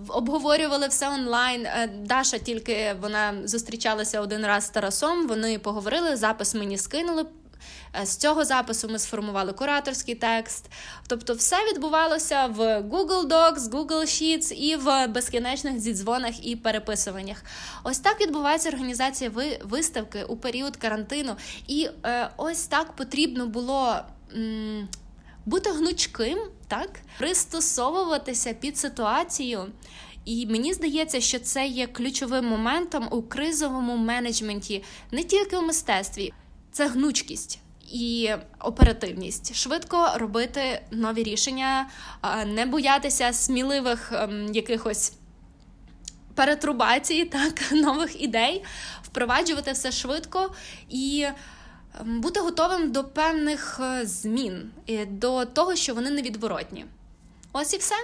обговорювали 0.07 0.87
все 0.87 1.09
онлайн. 1.09 1.65
Е, 1.65 1.89
Даша 2.05 2.37
тільки 2.37 2.95
вона 3.01 3.33
зустрічалася 3.43 4.21
один 4.21 4.45
раз 4.45 4.65
з 4.65 4.69
Тарасом. 4.69 5.27
Вони 5.27 5.59
поговорили. 5.59 6.15
Запис 6.15 6.55
мені 6.55 6.77
скинули. 6.77 7.25
Е, 8.01 8.05
з 8.05 8.17
цього 8.17 8.45
запису 8.45 8.87
ми 8.89 8.99
сформували 8.99 9.53
кураторський 9.53 10.15
текст. 10.15 10.65
Тобто, 11.07 11.33
все 11.33 11.55
відбувалося 11.71 12.45
в 12.45 12.59
Google 12.81 13.27
Docs, 13.27 13.59
Google 13.59 14.01
Sheets 14.01 14.53
і 14.53 14.75
в 14.75 15.07
безкінечних 15.07 15.79
зідзвонах 15.79 16.45
і 16.47 16.55
переписуваннях. 16.55 17.43
Ось 17.83 17.99
так 17.99 18.21
відбувається 18.21 18.69
організація 18.69 19.31
виставки 19.63 20.23
у 20.23 20.37
період 20.37 20.75
карантину. 20.77 21.35
І 21.67 21.89
е, 22.05 22.29
ось 22.37 22.67
так 22.67 22.95
потрібно 22.95 23.47
було. 23.47 23.95
М- 24.35 24.87
бути 25.45 25.69
гнучким, 25.71 26.39
так 26.67 26.89
пристосовуватися 27.17 28.53
під 28.53 28.77
ситуацію. 28.77 29.65
І 30.25 30.45
мені 30.47 30.73
здається, 30.73 31.21
що 31.21 31.39
це 31.39 31.67
є 31.67 31.87
ключовим 31.87 32.45
моментом 32.45 33.07
у 33.11 33.21
кризовому 33.21 33.97
менеджменті, 33.97 34.83
не 35.11 35.23
тільки 35.23 35.57
у 35.57 35.61
мистецтві, 35.61 36.33
це 36.71 36.87
гнучкість 36.87 37.59
і 37.91 38.29
оперативність, 38.59 39.55
швидко 39.55 40.11
робити 40.15 40.81
нові 40.91 41.23
рішення, 41.23 41.89
не 42.45 42.65
боятися 42.65 43.33
сміливих 43.33 44.11
ем, 44.11 44.53
якихось 44.53 45.13
перетрубацій, 46.35 47.25
так, 47.31 47.71
нових 47.71 48.21
ідей, 48.21 48.63
впроваджувати 49.03 49.71
все 49.71 49.91
швидко 49.91 50.53
і. 50.89 51.27
Ем, 51.99 52.21
бути 52.21 52.39
готовим 52.39 52.91
до 52.91 53.03
певних 53.03 53.79
е, 53.83 54.05
змін, 54.05 54.71
до 55.07 55.45
того, 55.45 55.75
що 55.75 55.93
вони 55.93 56.09
невідворотні. 56.09 56.85
Ось 57.53 57.73
і 57.73 57.77
все. 57.77 57.95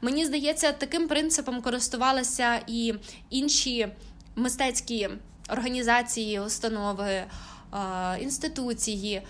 Мені 0.00 0.24
здається, 0.26 0.72
таким 0.72 1.08
принципом 1.08 1.62
користувалися 1.62 2.60
і 2.66 2.94
інші 3.30 3.88
мистецькі 4.36 5.08
організації, 5.48 6.40
установи, 6.40 7.24
інституції. 8.20 9.22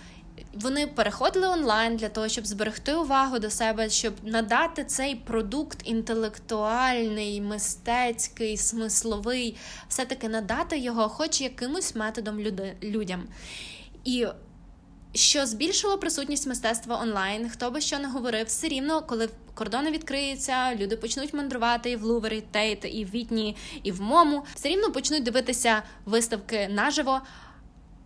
Вони 0.53 0.87
переходили 0.87 1.47
онлайн 1.47 1.97
для 1.97 2.09
того, 2.09 2.27
щоб 2.27 2.47
зберегти 2.47 2.93
увагу 2.93 3.39
до 3.39 3.49
себе, 3.49 3.89
щоб 3.89 4.13
надати 4.23 4.83
цей 4.85 5.15
продукт 5.15 5.79
інтелектуальний, 5.83 7.41
мистецький, 7.41 8.57
смисловий, 8.57 9.57
все-таки 9.89 10.29
надати 10.29 10.77
його, 10.79 11.09
хоч 11.09 11.41
якимось 11.41 11.95
методом 11.95 12.39
людям. 12.83 13.27
І 14.03 14.27
що 15.13 15.45
збільшило 15.45 15.97
присутність 15.97 16.47
мистецтва 16.47 17.01
онлайн, 17.01 17.49
хто 17.49 17.71
би 17.71 17.81
що 17.81 17.99
не 17.99 18.07
говорив, 18.07 18.45
все 18.45 18.67
рівно, 18.67 19.01
коли 19.01 19.29
кордони 19.53 19.91
відкриються, 19.91 20.75
люди 20.75 20.97
почнуть 20.97 21.33
мандрувати 21.33 21.91
і 21.91 21.95
в 21.95 22.03
Лувер, 22.03 22.33
і 22.33 22.41
Тейт, 22.41 22.85
і 22.85 23.05
в 23.05 23.09
Вітні, 23.09 23.55
і 23.83 23.91
в 23.91 24.01
Мому, 24.01 24.43
все 24.55 24.69
рівно 24.69 24.91
почнуть 24.91 25.23
дивитися 25.23 25.83
виставки 26.05 26.67
наживо. 26.71 27.21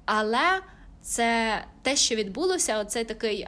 Але 0.05 0.61
це 1.01 1.63
те, 1.81 1.95
що 1.95 2.15
відбулося, 2.15 2.79
оцей 2.79 3.03
такий 3.03 3.47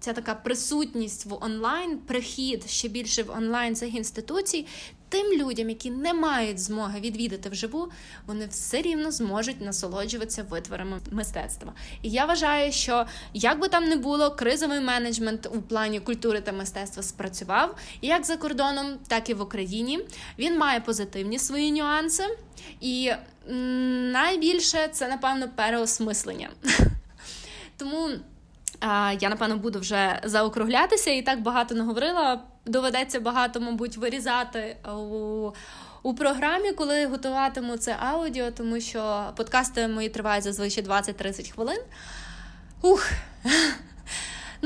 ця 0.00 0.12
така 0.12 0.34
присутність 0.34 1.26
в 1.26 1.44
онлайн, 1.44 1.98
прихід 1.98 2.70
ще 2.70 2.88
більше 2.88 3.22
в 3.22 3.30
онлайн 3.30 3.76
цих 3.76 3.94
інституцій. 3.94 4.66
Тим 5.08 5.32
людям, 5.32 5.68
які 5.68 5.90
не 5.90 6.14
мають 6.14 6.58
змоги 6.58 7.00
відвідати 7.00 7.48
вживу, 7.48 7.88
вони 8.26 8.46
все 8.46 8.82
рівно 8.82 9.10
зможуть 9.10 9.60
насолоджуватися 9.60 10.42
витворами 10.42 11.00
мистецтва. 11.10 11.72
І 12.02 12.10
я 12.10 12.24
вважаю, 12.24 12.72
що 12.72 13.06
як 13.34 13.60
би 13.60 13.68
там 13.68 13.84
не 13.84 13.96
було, 13.96 14.30
кризовий 14.30 14.80
менеджмент 14.80 15.48
у 15.54 15.62
плані 15.62 16.00
культури 16.00 16.40
та 16.40 16.52
мистецтва 16.52 17.02
спрацював 17.02 17.76
як 18.02 18.24
за 18.24 18.36
кордоном, 18.36 18.86
так 19.08 19.30
і 19.30 19.34
в 19.34 19.40
Україні. 19.40 20.00
Він 20.38 20.58
має 20.58 20.80
позитивні 20.80 21.38
свої 21.38 21.72
нюанси. 21.72 22.24
І 22.80 23.12
найбільше 24.12 24.88
це, 24.92 25.08
напевно, 25.08 25.48
переосмислення. 25.56 26.48
Тому 27.76 28.08
я, 29.20 29.28
напевно, 29.28 29.56
буду 29.56 29.80
вже 29.80 30.20
заокруглятися 30.24 31.10
і 31.10 31.22
так 31.22 31.42
багато 31.42 31.74
не 31.74 31.82
говорила. 31.82 32.40
Доведеться 32.66 33.20
багато, 33.20 33.60
мабуть, 33.60 33.96
вирізати 33.96 34.76
у. 34.96 35.50
У 36.06 36.14
програмі, 36.14 36.72
коли 36.72 37.06
готуватиму 37.06 37.76
це 37.76 37.96
аудіо, 38.00 38.50
тому 38.50 38.80
що 38.80 39.32
подкасти 39.36 39.88
мої 39.88 40.08
тривають 40.08 40.44
зазвичай 40.44 40.84
20-30 40.84 41.52
хвилин. 41.52 41.80
Ух! 42.82 43.10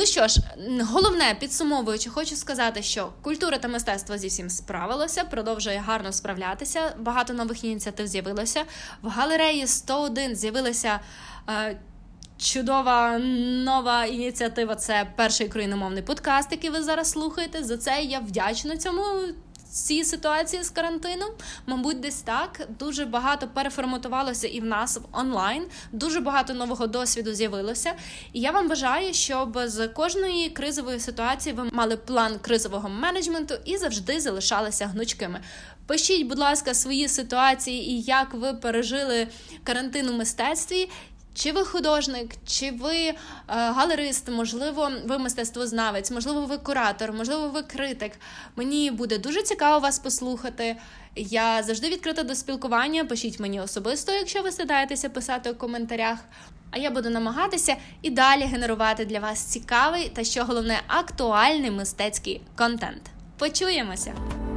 Ну 0.01 0.07
що 0.07 0.29
ж, 0.29 0.41
головне 0.81 1.37
підсумовуючи, 1.41 2.11
хочу 2.11 2.37
сказати, 2.37 2.83
що 2.83 3.09
культура 3.23 3.59
та 3.59 3.69
мистецтво 3.69 4.19
зі 4.19 4.29
всім 4.29 4.51
справилося, 4.51 5.25
продовжує 5.25 5.83
гарно 5.87 6.13
справлятися. 6.13 6.95
Багато 6.99 7.33
нових 7.33 7.65
ініціатив 7.65 8.07
з'явилося. 8.07 8.65
В 9.03 9.09
галереї 9.09 9.67
101 9.67 10.37
з'явилася. 10.37 11.01
Е, 11.51 11.79
Чудова 12.39 13.19
нова 13.65 14.05
ініціатива 14.05 14.75
це 14.75 15.07
перший 15.17 15.47
україномовний 15.47 16.03
подкаст, 16.03 16.53
який 16.53 16.71
ви 16.71 16.83
зараз 16.83 17.11
слухаєте. 17.11 17.65
За 17.65 17.77
це 17.77 18.03
я 18.03 18.19
вдячна 18.19 18.77
цьому 18.77 19.03
цій 19.71 20.05
ситуації 20.05 20.63
з 20.63 20.71
карантином, 20.71 21.29
мабуть, 21.67 22.01
десь 22.01 22.23
так 22.23 22.69
дуже 22.79 23.05
багато 23.05 23.49
переформатувалося 23.49 24.47
і 24.47 24.61
в 24.61 24.65
нас 24.65 24.97
в 24.97 25.03
онлайн. 25.13 25.67
Дуже 25.93 26.21
багато 26.21 26.55
нового 26.55 26.87
досвіду 26.87 27.35
з'явилося. 27.35 27.93
І 28.33 28.41
я 28.41 28.51
вам 28.51 28.69
бажаю, 28.69 29.15
щоб 29.15 29.59
з 29.65 29.89
кожної 29.89 30.51
кризової 30.51 31.01
ситуації 31.01 31.55
ви 31.55 31.65
мали 31.73 31.97
план 31.97 32.39
кризового 32.39 32.89
менеджменту 32.89 33.55
і 33.65 33.77
завжди 33.77 34.21
залишалися 34.21 34.87
гнучкими. 34.87 35.41
Пишіть, 35.87 36.27
будь 36.27 36.39
ласка, 36.39 36.75
свої 36.75 37.09
ситуації 37.09 37.91
і 37.91 38.01
як 38.01 38.35
ви 38.35 38.55
пережили 38.55 39.29
карантин 39.65 40.09
у 40.09 40.13
мистецтві. 40.13 40.89
Чи 41.35 41.53
ви 41.53 41.65
художник, 41.65 42.31
чи 42.47 42.71
ви 42.71 42.97
е, 42.97 43.15
галерист, 43.47 44.29
можливо, 44.29 44.91
ви 45.07 45.19
мистецтвознавець, 45.19 46.11
можливо, 46.11 46.47
ви 46.47 46.59
куратор, 46.59 47.13
можливо, 47.13 47.49
ви 47.49 47.63
критик. 47.63 48.13
Мені 48.57 48.91
буде 48.91 49.19
дуже 49.19 49.43
цікаво 49.43 49.79
вас 49.79 49.99
послухати. 49.99 50.77
Я 51.17 51.63
завжди 51.63 51.89
відкрита 51.89 52.23
до 52.23 52.35
спілкування. 52.35 53.05
Пишіть 53.05 53.41
мені 53.41 53.61
особисто, 53.61 54.13
якщо 54.13 54.43
ви 54.43 54.53
стидаєтеся 54.53 55.09
писати 55.09 55.51
у 55.51 55.55
коментарях. 55.55 56.19
А 56.71 56.79
я 56.79 56.91
буду 56.91 57.11
намагатися 57.11 57.77
і 58.03 58.11
далі 58.11 58.43
генерувати 58.43 59.05
для 59.05 59.21
вас 59.21 59.45
цікавий 59.45 60.09
та 60.09 60.25
що 60.25 60.45
головне 60.45 60.81
актуальний 60.87 61.71
мистецький 61.71 62.41
контент. 62.57 63.03
Почуємося! 63.39 64.48